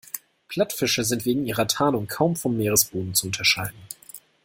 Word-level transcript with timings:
Plattfische 0.47 1.03
sind 1.03 1.25
wegen 1.25 1.45
ihrer 1.45 1.67
Tarnung 1.67 2.07
kaum 2.07 2.35
vom 2.35 2.57
Meeresboden 2.57 3.13
zu 3.13 3.27
unterscheiden. 3.27 3.77